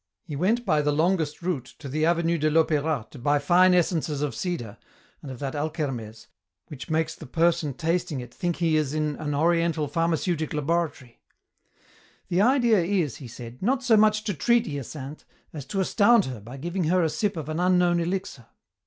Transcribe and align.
He 0.23 0.35
went 0.35 0.65
by 0.65 0.81
the 0.81 0.91
longest 0.91 1.43
route 1.43 1.75
to 1.77 1.87
the 1.87 2.07
avenue 2.07 2.39
de 2.39 2.49
l'Opéra 2.49 3.07
to 3.11 3.19
buy 3.19 3.37
fine 3.37 3.75
essences 3.75 4.23
of 4.23 4.33
cedar 4.33 4.79
and 5.21 5.29
of 5.29 5.37
that 5.37 5.53
alkermes 5.53 6.25
which 6.69 6.89
makes 6.89 7.13
the 7.13 7.27
person 7.27 7.75
tasting 7.75 8.19
it 8.19 8.33
think 8.33 8.55
he 8.55 8.77
is 8.77 8.95
in 8.95 9.15
an 9.17 9.35
Oriental 9.35 9.87
pharmaceutic 9.87 10.55
laboratory. 10.55 11.21
"The 12.29 12.41
idea 12.41 12.79
is," 12.81 13.17
he 13.17 13.27
said, 13.27 13.61
"not 13.61 13.83
so 13.83 13.95
much 13.95 14.23
to 14.23 14.33
treat 14.33 14.65
Hyacinthe 14.65 15.23
as 15.53 15.65
to 15.67 15.79
astound 15.79 16.25
her 16.25 16.39
by 16.41 16.57
giving 16.57 16.85
her 16.85 17.03
a 17.03 17.07
sip 17.09 17.37
of 17.37 17.47
an 17.47 17.59
unknown 17.59 17.99
elixir." 17.99 18.47